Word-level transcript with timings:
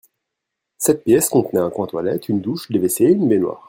Cette 0.79 1.03
pièce 1.03 1.29
contenait 1.29 1.59
un 1.61 1.69
coin 1.69 1.85
toilette, 1.85 2.27
une 2.27 2.41
douche, 2.41 2.71
des 2.71 2.79
WC 2.79 3.03
et 3.05 3.09
une 3.11 3.27
baignoire 3.29 3.59